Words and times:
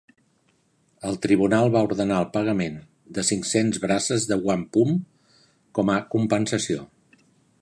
El 1.09 1.19
Tribunal 1.25 1.69
va 1.75 1.83
ordenar 1.89 2.17
el 2.25 2.31
pagament 2.39 2.79
de 3.19 3.27
"cinc-cents 3.29 3.83
braces 3.87 4.27
de 4.33 4.41
wampum" 4.49 4.99
com 5.81 5.97
a 5.99 6.03
compensació. 6.17 6.89